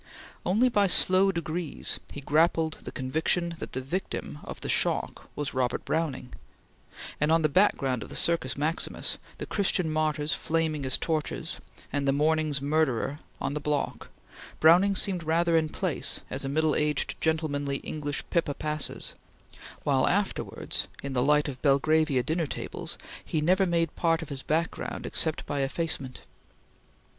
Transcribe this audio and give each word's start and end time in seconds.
Only 0.47 0.67
by 0.67 0.87
slow 0.87 1.31
degrees, 1.31 1.99
he 2.11 2.21
grappled 2.21 2.79
the 2.85 2.91
conviction 2.91 3.53
that 3.59 3.73
the 3.73 3.81
victim 3.81 4.39
of 4.43 4.59
the 4.61 4.67
shock 4.67 5.29
was 5.35 5.53
Robert 5.53 5.85
Browning; 5.85 6.33
and, 7.19 7.31
on 7.31 7.43
the 7.43 7.47
background 7.47 8.01
of 8.01 8.09
the 8.09 8.15
Circus 8.15 8.57
Maximus, 8.57 9.19
the 9.37 9.45
Christian 9.45 9.91
martyrs 9.91 10.33
flaming 10.33 10.87
as 10.87 10.97
torches, 10.97 11.57
and 11.93 12.07
the 12.07 12.11
morning's 12.11 12.63
murderer 12.63 13.19
on 13.39 13.53
the 13.53 13.59
block, 13.59 14.09
Browning 14.59 14.95
seemed 14.95 15.21
rather 15.23 15.55
in 15.55 15.69
place, 15.69 16.21
as 16.31 16.43
a 16.43 16.49
middle 16.49 16.73
aged 16.75 17.13
gentlemanly 17.21 17.77
English 17.83 18.23
Pippa 18.31 18.55
Passes; 18.55 19.13
while 19.83 20.07
afterwards, 20.07 20.87
in 21.03 21.13
the 21.13 21.21
light 21.21 21.47
of 21.47 21.61
Belgravia 21.61 22.23
dinner 22.23 22.47
tables, 22.47 22.97
he 23.23 23.39
never 23.39 23.67
made 23.67 23.95
part 23.95 24.23
of 24.23 24.29
his 24.29 24.41
background 24.41 25.05
except 25.05 25.45
by 25.45 25.59
effacement. 25.61 26.21